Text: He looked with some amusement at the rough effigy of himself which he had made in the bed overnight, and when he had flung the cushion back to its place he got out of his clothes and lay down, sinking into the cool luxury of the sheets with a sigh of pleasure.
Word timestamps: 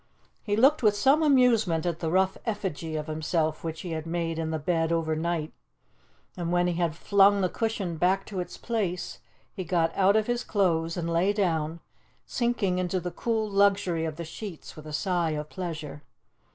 He 0.41 0.55
looked 0.55 0.81
with 0.81 0.95
some 0.95 1.21
amusement 1.21 1.85
at 1.85 1.99
the 1.99 2.09
rough 2.09 2.35
effigy 2.43 2.95
of 2.95 3.05
himself 3.05 3.63
which 3.63 3.81
he 3.81 3.91
had 3.91 4.07
made 4.07 4.39
in 4.39 4.49
the 4.49 4.57
bed 4.57 4.91
overnight, 4.91 5.53
and 6.35 6.51
when 6.51 6.65
he 6.65 6.73
had 6.73 6.95
flung 6.95 7.41
the 7.41 7.49
cushion 7.49 7.97
back 7.97 8.25
to 8.25 8.39
its 8.39 8.57
place 8.57 9.19
he 9.53 9.63
got 9.63 9.95
out 9.95 10.15
of 10.15 10.25
his 10.25 10.43
clothes 10.43 10.97
and 10.97 11.07
lay 11.13 11.33
down, 11.33 11.81
sinking 12.25 12.79
into 12.79 12.99
the 12.99 13.11
cool 13.11 13.47
luxury 13.47 14.03
of 14.03 14.15
the 14.15 14.25
sheets 14.25 14.75
with 14.75 14.87
a 14.87 14.93
sigh 14.93 15.35
of 15.37 15.49
pleasure. 15.49 16.01